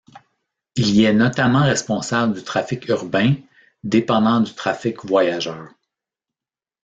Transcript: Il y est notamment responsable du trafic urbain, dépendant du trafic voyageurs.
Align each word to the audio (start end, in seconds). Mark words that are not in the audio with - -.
Il 0.75 0.89
y 0.95 1.03
est 1.03 1.13
notamment 1.13 1.61
responsable 1.61 2.33
du 2.33 2.41
trafic 2.43 2.87
urbain, 2.87 3.35
dépendant 3.83 4.41
du 4.41 4.51
trafic 4.55 5.05
voyageurs. 5.05 5.71